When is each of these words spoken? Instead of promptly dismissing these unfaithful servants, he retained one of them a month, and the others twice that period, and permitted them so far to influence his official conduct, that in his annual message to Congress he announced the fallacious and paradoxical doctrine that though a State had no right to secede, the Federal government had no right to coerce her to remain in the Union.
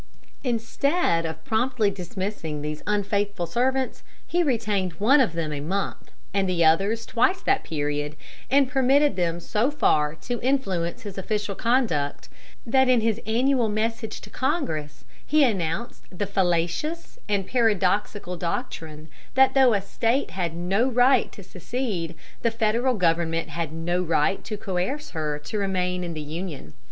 Instead 0.43 1.27
of 1.27 1.45
promptly 1.45 1.91
dismissing 1.91 2.63
these 2.63 2.81
unfaithful 2.87 3.45
servants, 3.45 4.01
he 4.25 4.41
retained 4.41 4.93
one 4.93 5.21
of 5.21 5.33
them 5.33 5.53
a 5.53 5.59
month, 5.59 6.09
and 6.33 6.49
the 6.49 6.65
others 6.65 7.05
twice 7.05 7.39
that 7.43 7.63
period, 7.63 8.15
and 8.49 8.67
permitted 8.71 9.15
them 9.15 9.39
so 9.39 9.69
far 9.69 10.15
to 10.15 10.41
influence 10.41 11.03
his 11.03 11.19
official 11.19 11.53
conduct, 11.53 12.29
that 12.65 12.89
in 12.89 13.01
his 13.01 13.21
annual 13.27 13.69
message 13.69 14.21
to 14.21 14.31
Congress 14.31 15.05
he 15.23 15.43
announced 15.43 16.01
the 16.11 16.25
fallacious 16.25 17.19
and 17.29 17.45
paradoxical 17.45 18.35
doctrine 18.35 19.07
that 19.35 19.53
though 19.53 19.75
a 19.75 19.81
State 19.83 20.31
had 20.31 20.55
no 20.55 20.89
right 20.89 21.31
to 21.31 21.43
secede, 21.43 22.15
the 22.41 22.49
Federal 22.49 22.95
government 22.95 23.49
had 23.49 23.71
no 23.71 24.01
right 24.01 24.43
to 24.43 24.57
coerce 24.57 25.11
her 25.11 25.37
to 25.37 25.59
remain 25.59 26.03
in 26.03 26.15
the 26.15 26.21
Union. 26.21 26.73